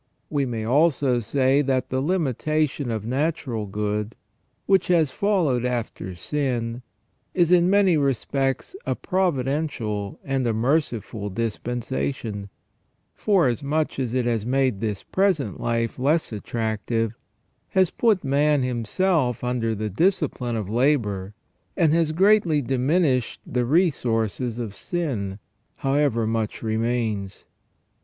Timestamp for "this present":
14.79-15.59